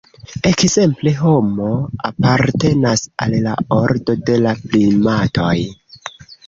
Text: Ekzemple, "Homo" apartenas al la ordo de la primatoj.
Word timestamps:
Ekzemple, 0.51 1.13
"Homo" 1.19 1.69
apartenas 2.11 3.05
al 3.27 3.39
la 3.47 3.55
ordo 3.79 4.21
de 4.33 4.43
la 4.49 4.59
primatoj. 4.75 5.57